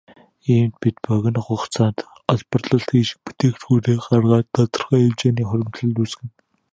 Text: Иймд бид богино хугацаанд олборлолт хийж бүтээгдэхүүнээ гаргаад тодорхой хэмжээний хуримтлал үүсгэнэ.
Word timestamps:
Иймд 0.51 0.73
бид 0.81 0.95
богино 1.05 1.41
хугацаанд 1.45 1.97
олборлолт 2.33 2.89
хийж 2.91 3.09
бүтээгдэхүүнээ 3.23 3.97
гаргаад 4.05 4.47
тодорхой 4.55 4.99
хэмжээний 5.03 5.47
хуримтлал 5.47 5.97
үүсгэнэ. 6.03 6.31